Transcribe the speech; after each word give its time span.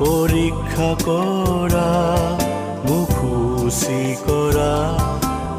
পৰীক্ষা 0.00 0.88
কৰা 1.06 1.88
মুখুচি 2.88 4.02
কৰা 4.26 4.74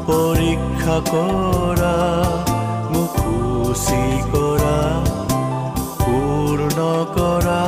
পৰীক্ষা 0.06 0.96
কৰা 1.10 1.96
মুখুচি 2.94 4.04
কৰা 4.32 4.78
পূৰ্ণ 6.00 6.78
কৰা 7.16 7.60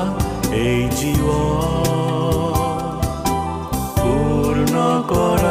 এই 0.63 0.81
জীৱন। 0.99 2.57
পূৰ্ণ 4.01 4.75
কৰা 5.13 5.42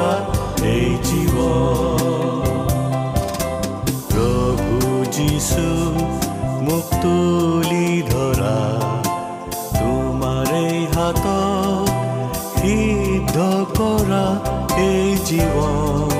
কৰা 13.81 14.23
এই 14.83 15.09
জীৱন 15.27 16.10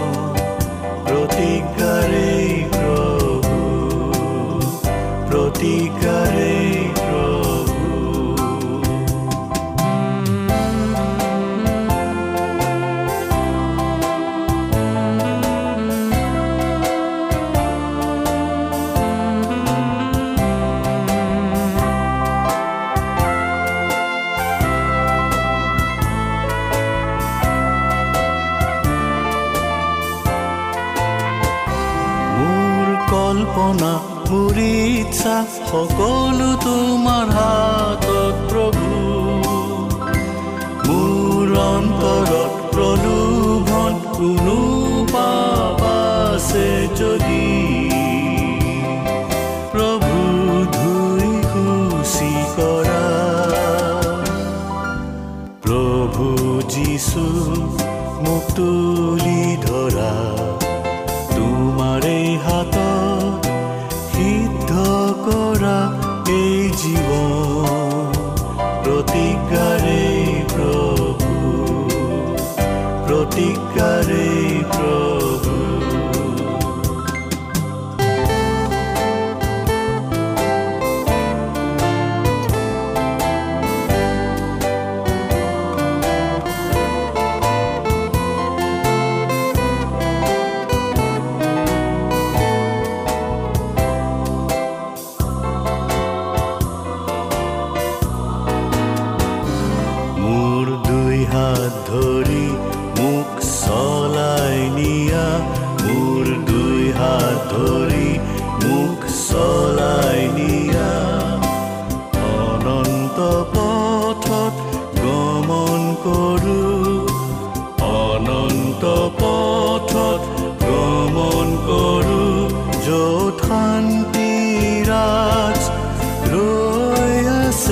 প্ৰতিজ্ঞাৰে 73.21 74.23
প্ৰভু 74.71 75.40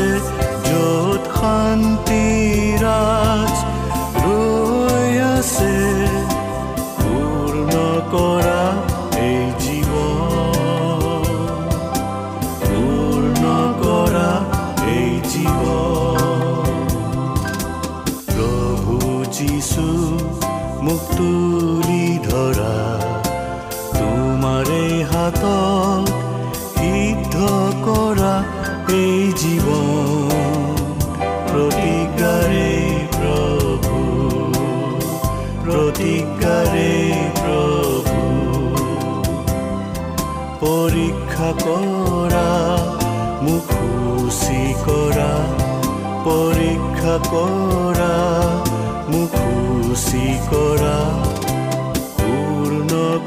আছে 0.01 0.19
য'ত 0.67 1.23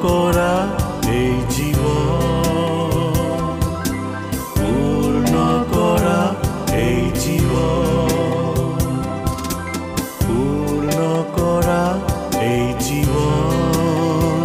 কৰা 0.03 0.53
এই 1.17 1.33
জীৱন 1.55 3.03
পূৰ্ণ 4.57 5.35
কৰা 5.73 6.21
এই 6.79 7.01
জীৱন 7.23 8.81
পূৰ্ণ 10.23 10.99
কৰা 11.37 11.83
এই 12.49 12.65
জীৱন 12.87 14.43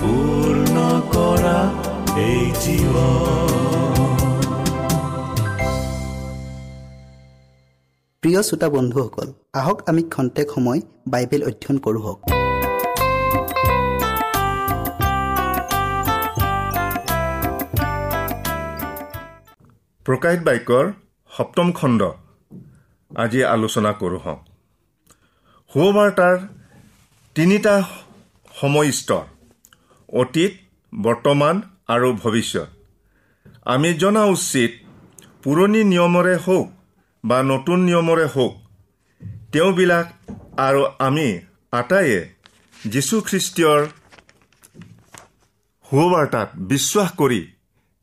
পূৰ্ণ 0.00 0.76
কৰা 1.14 1.58
এই 2.26 2.42
জীৱন 2.62 3.10
প্ৰিয় 8.22 8.40
শ্ৰোতা 8.48 8.68
বন্ধুসকল 8.76 9.28
আহক 9.60 9.78
আমি 9.90 10.02
খন্তেক 10.14 10.46
সময় 10.54 10.80
বাইবেল 11.12 11.40
অধ্যয়ন 11.48 11.78
কৰোঁ 11.86 12.02
হওক। 12.06 12.20
প্ৰকাশিত 20.06 20.40
বাক্যৰ 20.42 20.86
সপ্তম 21.30 21.68
খণ্ড। 21.72 22.02
আজি 23.10 23.40
আলোচনা 23.44 23.90
কৰোঁ 23.92 24.20
হওঁ। 24.24 24.40
শুভবাৰ্তাৰ 25.72 26.36
তিনিটা 27.36 27.74
সময় 28.60 28.90
স্তৰ 28.92 29.24
অতীত 30.08 30.52
বৰ্তমান 30.92 31.62
আৰু 31.88 32.08
ভৱিষ্যত। 32.12 32.68
আমি 33.64 33.90
জনা 33.94 34.24
উচিত 34.24 34.70
পুৰণি 35.42 35.80
নিয়মৰে 35.84 36.34
হওক 36.36 36.66
বা 37.24 37.38
নতুন 37.42 37.78
নিয়মৰে 37.80 38.26
হওক 38.34 38.54
তেওঁবিলাক 39.52 40.06
আৰু 40.58 40.82
আমি 40.98 41.28
আটাইয়ে 41.72 42.20
যীশুখ্ৰীষ্টীয়ৰ 42.86 43.80
সুবাৰ্তাত 45.90 46.48
বিশ্বাস 46.72 47.10
কৰি 47.16 47.40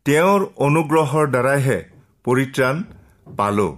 তেওঁৰ 0.05 0.45
অনুগ্ৰহৰ 0.57 1.27
দ্বাৰাইহে 1.27 1.79
পৰিত্ৰাণ 2.23 2.83
পালোঁ। 3.37 3.77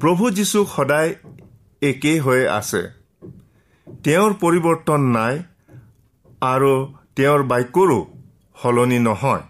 প্ৰভু 0.00 0.30
যীশু 0.30 0.66
সদায় 0.76 1.14
একেই 1.82 2.18
হৈ 2.18 2.46
আছে। 2.48 2.82
তেওঁৰ 4.04 4.34
পৰিৱৰ্তন 4.34 5.00
নাই 5.00 5.42
আৰু 6.40 6.94
তেওঁৰ 7.16 7.42
বাক্যৰো 7.42 8.06
সলনি 8.62 8.98
নহয়। 8.98 9.40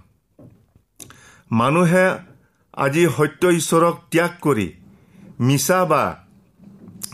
মানুহে 1.50 2.06
আজি 2.75 3.09
সত্য 3.16 3.49
ঈশ্বৰক 3.49 3.99
ত্যাগ 4.11 4.30
কৰি 4.40 4.73
মিছা 5.40 5.85
বা 5.85 6.25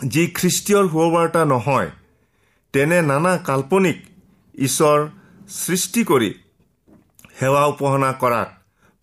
যি 0.08 0.26
খ্ৰীষ্টীয়ৰ 0.26 0.88
সুবাৰ্তা 0.88 1.44
নহয় 1.44 1.90
তেনে 2.72 3.02
নানা 3.02 3.38
কাল্পনিক 3.38 3.98
ঈশ্বৰ 4.54 5.08
সৃষ্টি 5.48 6.04
কৰি 6.04 6.34
সেৱা 7.42 7.62
উপাসনা 7.66 8.08
কৰাত 8.22 8.50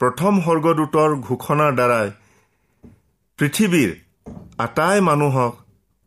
প্ৰথম 0.02 0.34
স্বৰ্গদূতৰ 0.44 1.16
ঘোষণাৰ 1.28 1.74
দ্বাৰাই 1.80 2.08
পৃথিৱীৰ 3.40 3.90
আটাই 4.58 5.02
মানুহক 5.08 5.54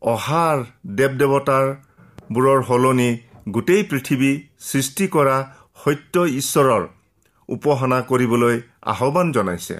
অহাৰ 0.03 0.63
দেৱ 1.01 1.13
দেৱতাৰবোৰৰ 1.21 2.65
সলনি 2.69 3.11
গোটেই 3.49 3.83
পৃথিৱী 3.91 4.33
সৃষ্টি 4.71 5.07
কৰা 5.09 5.37
সত্য 5.85 6.25
ঈশ্বৰৰ 6.41 6.83
উপাসনা 7.49 7.99
কৰিবলৈ 8.11 8.57
আহ্বান 8.93 9.33
জনাইছে। 9.33 9.77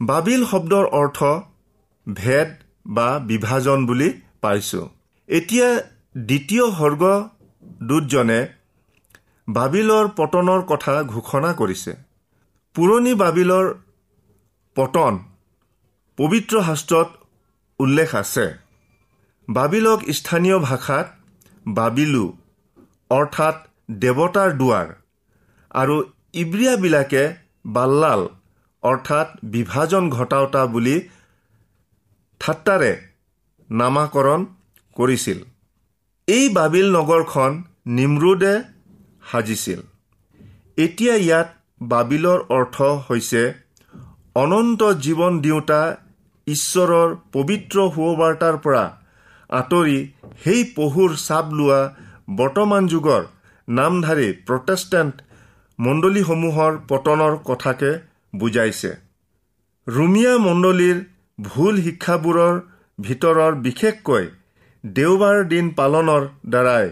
বাবিল 0.00 0.42
শব্দৰ 0.52 0.84
অৰ্থ 1.00 1.18
ভেদ 2.06 2.48
বা 2.86 3.08
বিভাজন 3.30 3.78
বুলি 3.86 4.08
পাইছোঁ। 4.40 4.86
এতিয়া 5.28 5.68
দ্বিতীয় 6.28 6.64
স্বৰ্গদূতজনে 6.78 8.40
বাবিলৰ 9.54 10.08
পতনৰ 10.18 10.60
কথা 10.70 10.92
ঘোষণা 11.12 11.50
কৰিছে। 11.60 11.92
পুৰণি 12.76 13.12
বাবিলৰ 13.22 13.66
পতন 14.76 15.18
পবিত্ৰ 16.18 16.62
শাস্ত্ৰত 16.68 17.08
উল্লেখ 17.80 18.14
আছে। 18.14 18.46
বাবিলক 19.48 20.00
স্থানীয় 20.18 20.58
ভাষাত 20.58 21.06
বাবিলু 21.74 22.24
অৰ্থাৎ 23.10 23.56
দেৱতাৰ 24.02 24.50
দুৱাৰ 24.60 24.88
আৰু 25.74 25.96
ইব্ৰিয়াবিলাকে 26.42 27.24
বাল্লাল 27.74 28.22
অৰ্থাৎ 28.82 29.28
বিভাজন 29.54 30.04
ঘটাওতা 30.16 30.62
বুলি 30.74 30.96
ঠাট্টাৰে 32.40 32.92
নামাকৰণ 33.70 34.40
কৰিছিল। 34.96 35.38
এই 36.28 36.44
বাবিল 36.58 36.86
নগৰখন 36.96 37.50
নিমৰুদে 37.98 38.54
সাজিছিল 39.22 39.80
এতিয়া 40.78 41.14
ইয়াত 41.16 41.48
বাবিলৰ 41.90 42.40
অৰ্থ 42.56 42.76
হৈছে 43.08 43.42
অনন্ত 44.36 44.80
জীৱন 45.04 45.32
দিওঁতা 45.44 45.82
ঈশ্বৰৰ 46.46 47.08
পবিত্ৰ 47.34 47.76
সুবাৰ্তাৰ 47.94 48.56
পৰা 48.64 48.84
আঁতৰি 49.50 49.98
সেই 50.42 50.62
পহুৰ 50.76 51.10
চাপ 51.26 51.46
লোৱা 51.58 51.80
বৰ্তমান 52.38 52.88
যুগৰ 52.92 53.22
নামধাৰী 53.68 54.28
প্ৰটেষ্টেণ্ট 54.48 55.14
মণ্ডলীসমূহৰ 55.78 56.72
পতনৰ 56.90 57.34
কথাকে 57.44 57.90
বুজাইছে। 58.32 58.90
ৰুমিয়া 59.86 60.34
মণ্ডলীৰ 60.38 60.98
ভুল 61.38 61.74
শিক্ষাবোৰৰ 61.84 62.54
ভিতৰৰ 62.98 63.52
বিশেষকৈ 63.64 64.24
দেওবাৰ 64.84 65.38
দিন 65.52 65.70
পালনৰ 65.78 66.22
দ্বাৰাই 66.52 66.86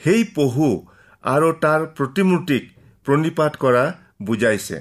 সেই 0.00 0.22
পহু 0.36 0.68
আৰু 1.26 1.48
তাৰ 1.62 1.80
প্ৰতিমূৰ্তিক 1.96 2.62
প্ৰণিপাত 3.06 3.52
কৰা 3.62 3.84
বুজাইছে। 4.28 4.78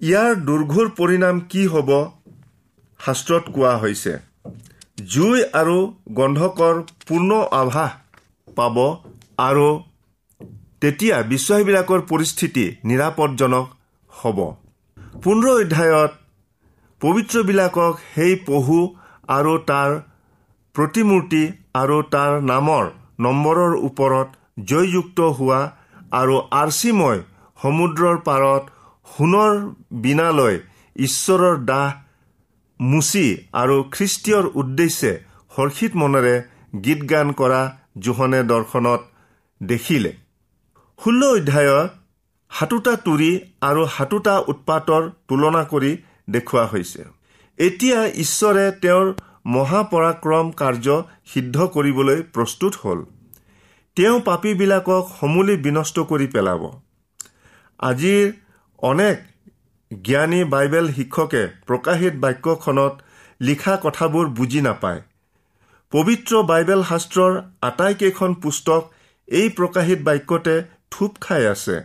ইয়াৰ 0.00 0.30
দুৰ্ঘোৰ 0.46 0.86
পৰিণাম 0.98 1.40
কি 1.50 1.62
হ'ব 1.72 1.90
শাস্ত্ৰত 3.00 3.44
কোৱা 3.54 3.72
হৈছে। 3.82 4.12
জুই 5.12 5.42
আৰু 5.60 5.76
গন্ধকৰ 6.18 6.80
পূৰ্ণ 7.08 7.30
আভাস 7.58 7.92
পাব 8.56 8.76
আৰু 9.48 9.68
তেতিয়া 10.82 11.16
বিশ্বাসীবিলাকৰ 11.32 12.00
পৰিস্থিতি 12.10 12.64
নিৰাপদজনক 12.88 13.66
হ'ব। 14.10 14.38
পোন্ধৰ 15.22 15.54
অধ্যায়ত 15.62 16.12
পবিত্ৰবিলাকক 17.00 17.92
সেই 18.14 18.34
পহু 18.48 18.78
আৰু 19.36 19.52
তাৰ 19.70 19.90
প্ৰতিমূৰ্তি 20.74 21.42
আৰু 21.74 21.96
তাৰ 22.14 22.32
নামৰ 22.52 22.84
নম্বৰৰ 23.26 23.72
ওপৰত 23.88 24.28
জয়যুক্ত 24.68 25.18
হোৱা 25.20 25.60
আৰু 26.12 26.36
আৰ্চিময় 26.52 27.20
সমুদ্ৰৰ 27.62 28.16
পাৰত 28.28 28.62
সোণৰ 29.06 29.52
বিনালৈ 30.02 30.56
ঈশ্বৰৰ 30.96 31.56
দাহ 31.64 31.88
মুচি 32.80 33.26
আৰু 33.52 33.76
খ্ৰীষ্টীয়ৰ 33.94 34.46
উদ্দেশ্যে 34.60 35.12
হৰ্ষিত 35.56 35.92
মনেৰে 35.96 36.34
গীত 36.84 37.00
গান 37.10 37.32
কৰা 37.32 37.60
জোহনে 37.98 38.40
দৰ্শনত 38.42 39.00
দেখিলে। 39.60 40.12
ষোল্ল 40.98 41.22
অধ্যায়ত 41.36 41.90
সাতোটা 42.50 42.94
তুৰি 42.96 43.30
আৰু 43.60 43.82
সাতোটা 43.96 44.34
উৎপাতৰ 44.52 45.02
তুলনা 45.28 45.62
কৰি 45.64 45.92
দেখুওৱা 46.30 46.64
হৈছে। 46.66 47.02
এতিয়া 47.58 48.00
ঈশ্বৰে 48.24 48.64
তেওঁৰ 48.82 49.06
মহাপৰাক্ৰম 49.46 50.46
কাৰ্য 50.50 50.86
সিদ্ধ 51.32 51.56
কৰিবলৈ 51.74 52.18
প্ৰস্তুত 52.34 52.72
হ'ল। 52.84 53.00
তেওঁ 53.96 54.18
পাপীবিলাকক 54.20 55.04
সমূলি 55.20 55.54
বিনষ্ট 55.64 55.96
কৰি 56.10 56.26
পেলাব। 56.34 56.62
আজিৰ 57.80 58.26
অনেক 58.82 59.16
জ্ঞানী 59.90 60.40
বাইবেল 60.44 60.86
শিক্ষকে 60.96 61.42
প্ৰকাশিত 61.68 62.14
বাক্যখনত 62.24 62.94
লিখা 63.40 63.74
কথাবোৰ 63.82 64.26
বুজি 64.38 64.60
নাপায়। 64.60 65.00
পবিত্ৰ 65.92 66.32
বাইবেল 66.50 66.82
শাস্ত্ৰৰ 66.90 67.32
আটাইকেইখন 67.62 68.30
পুস্তক 68.42 68.82
এই 69.28 69.48
প্ৰকাশিত 69.58 70.00
বাক্যতে 70.02 70.54
থোপ 70.90 71.12
খাই 71.20 71.46
আছে। 71.46 71.76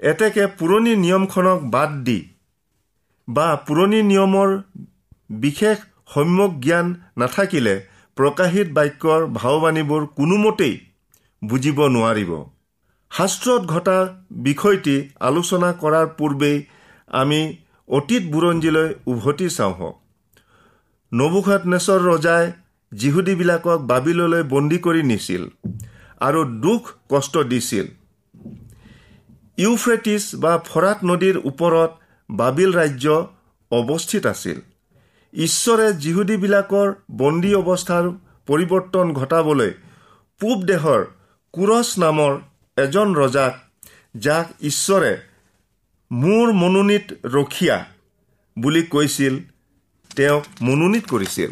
এতেকে 0.00 0.44
পুৰণি 0.58 0.92
নিয়মখনক 0.96 1.60
বাদ 1.70 1.90
দি 2.06 2.18
বা 3.28 3.48
পুৰণি 3.66 4.00
নিয়মৰ 4.02 4.50
বিশেষ 5.42 5.78
সম্যক 6.14 6.52
জ্ঞান 6.60 6.86
নাথাকিলে 7.16 7.74
প্ৰকাশিত 8.16 8.68
বাক্যৰ 8.72 9.20
ভাওবাণীবোৰ 9.38 10.02
কোনোমতেই 10.18 10.74
বুজিব 11.42 11.78
নোৱাৰিব। 11.88 12.32
শাস্ত্ৰত 13.10 13.62
ঘটা 13.64 13.96
বিষয়টি 14.46 14.96
আলোচনা 15.20 15.68
কৰাৰ 15.82 16.06
পূৰ্বেই 16.18 16.56
আমি 17.12 17.40
অতীত 17.88 18.22
বুৰঞ্জীলৈ 18.32 18.88
উভতি 19.06 19.48
চাওঁ 19.56 19.74
হওক 19.74 19.96
নবুখাত 21.12 21.62
ৰজাই 22.08 22.44
যিহুদীবিলাকক 22.92 23.80
বাবিললৈ 23.90 24.42
বন্দী 24.52 24.78
কৰি 24.78 25.02
নিছিল 25.02 25.42
আৰু 26.20 26.40
দুখ 26.64 26.82
কষ্ট 27.08 27.34
দিছিল। 27.52 27.86
ইউফ্ৰেটিছ 29.58 30.24
বা 30.42 30.52
ফৰাত 30.68 30.98
নদীৰ 31.10 31.36
ওপৰত 31.50 31.90
বাবিল 32.30 32.70
ৰাজ্য 32.72 33.06
অৱস্থিত 33.70 34.24
আছিল। 34.26 34.58
ঈশ্বৰে 35.32 35.86
যিহুদীবিলাকৰ 36.02 36.88
বন্দী 37.18 37.52
অৱস্থাৰ 37.54 38.04
পৰিৱৰ্তন 38.48 39.06
ঘটাবলৈ 39.12 39.70
পূব 40.40 40.58
দেশৰ 40.64 41.02
কুৰছ 41.56 41.88
নামৰ 41.98 42.32
এজন 42.76 43.08
ৰজাক 43.16 43.54
যাক 44.24 44.46
ঈশ্বৰে 44.70 45.12
মোৰ 46.10 46.50
মনোনীত 46.62 47.06
ৰখীয়া 47.36 47.78
বুলি 48.56 48.82
কৈছিল 48.94 49.34
তেওঁক 50.16 50.44
মনোনীত 50.66 51.04
কৰিছিল। 51.12 51.50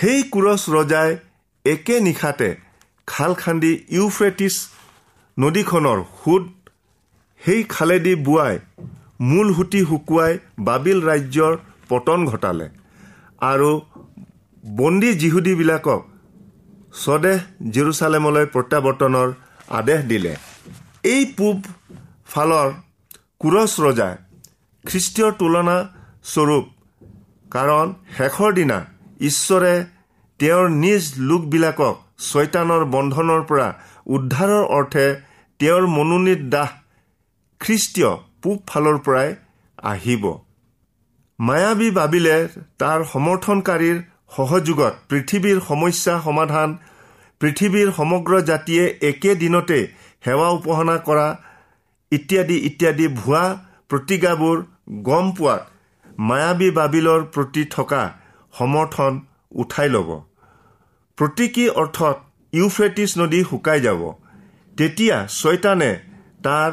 সেই 0.00 0.20
কুৰছ 0.32 0.62
ৰজাই 0.76 1.10
একে 1.64 1.96
নিশাতে 2.00 2.48
খাল 3.08 3.34
খান্দি 3.42 3.72
ইউফ্ৰেটিছ 3.96 4.54
নদীখনৰ 5.36 5.98
সোঁত 6.22 6.44
সেই 7.40 7.62
খালেদি 7.74 8.14
বোৱাই 8.26 8.54
মূল 9.28 9.48
সুঁতি 9.56 9.80
শুকুৱাই 9.90 10.32
বাবিল 10.68 10.98
ৰাজ্যৰ 11.10 11.52
পতন 11.88 12.20
ঘটালে। 12.30 12.66
আৰু 13.50 13.70
বন্দী 14.64 15.10
যিহুদীবিলাকক 15.22 16.00
স্বদেশ 16.94 17.38
জেৰুচালেমলৈ 17.74 18.44
প্ৰত্যাৱৰ্তনৰ 18.54 19.28
আদেশ 19.78 20.00
দিলে। 20.10 20.32
এই 21.04 21.22
পূব 21.38 21.56
ফালৰ 22.32 22.68
কুৰছ 23.40 23.72
ৰজাই 23.84 24.14
খ্ৰীষ্টীয়ৰ 24.84 25.32
তুলনা 25.40 25.76
স্বৰূপ 26.32 26.64
কাৰণ 27.50 27.86
শেষৰ 28.16 28.50
দিনা 28.58 28.78
ঈশ্বৰে 29.28 29.74
তেওঁৰ 30.40 30.66
নিজ 30.84 31.02
লোকবিলাকক 31.30 31.94
ছয়তানৰ 32.28 32.82
বন্ধনৰ 32.94 33.42
পৰা 33.50 33.68
উদ্ধাৰৰ 34.16 34.64
অৰ্থে 34.78 35.06
তেওঁৰ 35.60 35.84
মনোনীত 35.96 36.42
দাস 36.54 36.70
খ্ৰীষ্টীয় 37.60 38.10
পূব 38.42 38.56
ফালৰ 38.70 38.98
পৰাই 39.04 39.28
আহিব। 39.90 40.24
মায়াবী 41.38 41.88
বাবিলে 41.90 42.36
তাৰ 42.80 42.98
সমৰ্থনকাৰীৰ 43.12 43.98
সহযোগত 44.36 44.94
পৃথিৱীৰ 45.10 45.58
সমস্যা 45.68 46.14
সমাধান 46.26 46.68
পৃথিৱীৰ 47.40 47.88
সমগ্ৰ 47.98 48.32
জাতিয়ে 48.50 48.84
একে 49.10 49.32
দিনতে 49.42 49.78
সেৱা 50.24 50.48
উপাসনা 50.58 50.96
কৰা 51.08 51.26
ইত্যাদি 52.12 52.56
ইত্যাদি 52.68 53.06
ভুৱা 53.20 53.44
প্ৰতিজ্ঞাবোৰ 53.90 54.56
গম 55.08 55.26
পোৱাত 55.36 55.62
মায়াবী 56.28 56.68
বাবিলৰ 56.78 57.20
প্ৰতি 57.34 57.62
থকা 57.76 58.02
সমৰ্থন 58.54 59.12
উঠাই 59.62 59.88
ল'ব। 59.94 60.10
প্ৰতীকী 61.18 61.66
অৰ্থত 61.82 62.16
ইউফ্ৰেটিছ 62.52 63.10
নদী 63.20 63.40
শুকাই 63.50 63.80
যাব। 63.86 64.02
তেতিয়া 64.76 65.16
ছয়তানে 65.38 65.90
তাৰ 66.44 66.70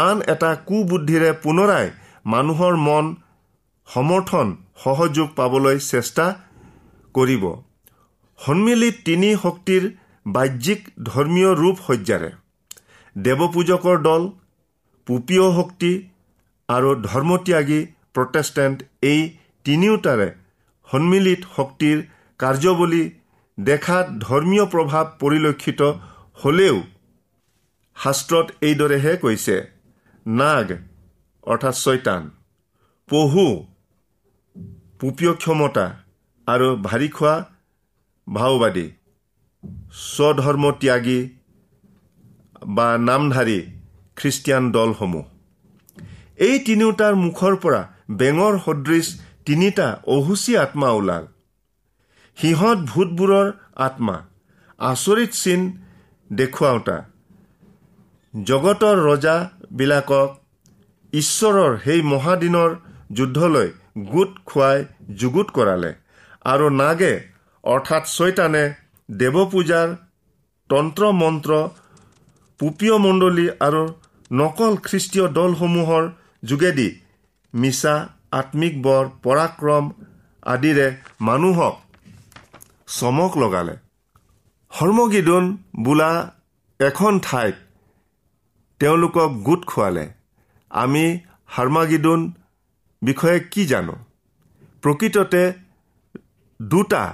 আন 0.00 0.16
এটা 0.32 0.50
কুবুদ্ধিৰে 0.68 1.30
পুনৰাই 1.42 1.86
মানুহৰ 2.26 2.74
মন 2.86 3.04
সমৰ্থন 3.88 4.46
সহযোগ 4.84 5.28
পাবলৈ 5.36 5.76
চেষ্টা 5.90 6.26
কৰিব। 7.14 7.44
সন্মিলিত 8.38 8.96
তিনি 9.04 9.30
শক্তিৰ 9.42 9.82
বাহ্যিক 10.26 10.80
ধৰ্মীয় 11.04 11.50
ৰূপ 11.54 11.76
সজ্জাৰে 11.86 12.30
দেৱপূজকৰ 13.16 13.96
দল 14.02 14.22
পুপীয় 15.06 15.46
শক্তি 15.58 15.92
আৰু 16.68 16.90
ধৰ্মত্যাগী 17.02 17.80
প্ৰটেষ্টেণ্ট 18.14 18.78
এই 19.02 19.20
তিনিওটাৰে 19.66 20.28
সন্মিলিত 20.88 21.40
শক্তিৰ 21.56 21.98
কাৰ্যৱলী 22.40 23.02
দেখাত 23.58 24.06
ধৰ্মীয় 24.18 24.64
প্ৰভাৱ 24.72 25.04
পৰিলক্ষিত 25.20 25.80
হলেও 26.42 26.76
শাস্ত্ৰত 27.96 28.46
এইদৰেহে 28.68 29.16
কৈছে 29.16 29.56
নাগ 30.26 30.66
অৰ্থাৎ 31.46 31.74
ছয়তান। 31.74 32.22
পহু 33.08 33.44
পুপীয় 35.00 35.32
ক্ষমতা। 35.34 35.86
আৰু 36.46 36.68
ভাৰী 36.84 37.08
খোৱা 37.08 37.34
ভাওবাদী 38.26 38.86
স্বধৰ্ম 40.04 40.64
ত্যাগী 40.80 41.20
বা 42.66 42.88
নামধাৰী 42.98 43.58
খ্ৰীষ্টিয়ান 44.16 44.64
দলসমূহ। 44.72 45.24
এই 46.46 46.56
তিনিওটাৰ 46.66 47.14
মুখৰ 47.14 47.54
পৰা 47.62 47.82
বেঙৰ 48.18 48.54
সদৃশ 48.64 49.06
তিনিটা 49.46 49.86
অহুচি 50.06 50.52
আত্মা 50.56 50.88
ওলাল। 50.98 51.24
সিহঁত 52.38 52.78
ভূতবোৰৰ 52.90 53.48
আত্মা 53.86 54.16
আচৰিত 54.80 55.32
চিন 55.42 55.60
দেখুৱাওঁতা। 56.30 56.98
জগতৰ 58.34 58.96
ৰজাবিলাকক 59.08 60.30
ঈশ্বৰৰ 61.12 61.72
সেই 61.84 62.00
মহাদিনৰ 62.02 62.70
যুদ্ধলৈ 63.16 63.68
গোট 64.12 64.32
খুৱাই 64.46 64.78
যুগুত 65.20 65.48
কৰালে। 65.50 65.92
আৰু 66.44 66.66
নাগে 66.70 67.12
অৰ্থাৎ 67.64 68.04
ছয়তানে 68.06 68.64
দেৱপূজাৰ 69.08 69.88
তন্ত্ৰ 70.70 71.02
মন্ত্ৰ 71.12 71.52
পুপীয় 72.60 72.96
মণ্ডলী 72.98 73.46
আৰু 73.60 73.82
নকল 74.32 74.72
খ্ৰীষ্টীয় 74.76 75.26
দলসমূহৰ 75.28 76.04
যোগেদি 76.44 76.88
মিছা 77.54 77.94
আত্মিক 78.32 78.82
বৰ 78.82 79.04
পৰাক্ৰম 79.22 79.84
আদিৰে 80.42 80.86
মানুহক 81.20 81.74
চমক 82.86 83.32
লগালে। 83.38 83.74
হৰ্মগিদোন 84.72 85.44
বোলা 85.80 86.10
এখন 86.80 87.18
ঠাইত 87.20 87.54
তেওঁলোকক 88.80 89.30
গোট 89.42 89.64
খোৱালে। 89.64 90.06
আমি 90.70 91.04
হাৰ্মাগিদোন 91.46 92.20
বিষয়ে 93.02 93.40
কি 93.40 93.66
জানো? 93.66 93.94
প্ৰকৃততে 94.82 95.42
দুটা 96.70 97.04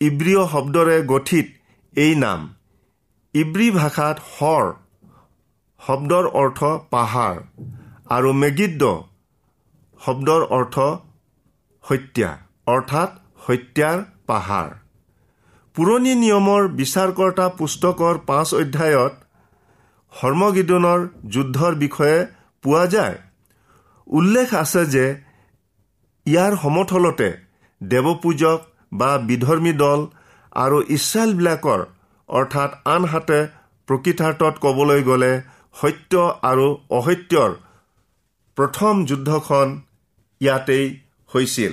ইব্ৰীয় 0.00 0.42
শব্দৰে 0.52 0.96
গঠিত 1.12 1.46
এই 1.94 2.12
নাম। 2.14 2.40
ইব্ৰী 3.34 3.68
ভাষাত 3.70 4.16
হৰ 4.34 4.64
শব্দৰ 5.80 6.24
অৰ্থ 6.42 6.60
পাহাৰ 6.92 7.36
আৰু 8.16 8.30
মেগিদ্দ 8.42 8.82
শব্দৰ 10.00 10.42
অৰ্থ 10.58 10.76
হত্যা 11.84 12.30
অৰ্থাৎ 12.66 13.10
হত্যাৰ 13.46 13.98
পাহাৰ 14.26 14.68
পুৰণি 15.76 16.14
নিয়মৰ 16.22 16.62
বিচাৰকৰ্তা 16.80 17.46
পুস্তকৰ 17.58 18.14
পাঁচ 18.26 18.48
অধ্যায়ত 18.54 19.14
হৰ্মগিদনৰ 20.12 21.00
যুদ্ধৰ 21.34 21.72
বিষয়ে 21.74 22.18
পোৱা 22.64 22.84
যায়। 22.94 23.16
উল্লেখ 24.06 24.48
আছে 24.54 24.82
যে 24.94 25.04
ইয়াৰ 26.26 26.52
সমথলতে 26.62 27.28
দেৱপূজক 27.80 28.58
বা 28.94 29.10
বিধৰ্মী 29.28 29.72
দল 29.82 30.00
আৰু 30.56 30.78
ইছৰাইলবিলাকৰ 30.96 31.80
অৰ্থাৎ 32.28 32.70
আনহাতে 32.94 33.38
প্ৰকৃতাৰ্থত 33.88 34.54
ক'বলৈ 34.64 35.00
গ'লে 35.02 35.32
সত্য 35.80 36.12
আৰু 36.50 36.66
অসত্যৰ 36.98 37.50
প্ৰথম 38.56 38.94
যুদ্ধখন 39.04 39.68
ইয়াতেই 40.40 40.86
হৈছিল। 41.30 41.72